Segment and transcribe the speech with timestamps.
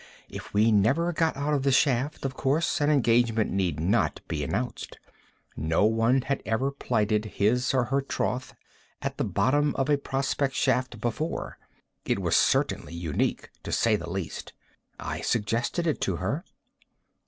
[0.29, 4.43] If we never got out of the shaft, of course an engagement need not be
[4.43, 4.97] announced.
[5.55, 8.55] No one had ever plighted his or her troth
[9.03, 11.59] at the bottom of a prospect shaft before.
[12.03, 14.53] It was certainly unique, to say the least.
[14.99, 16.45] I suggested it to her.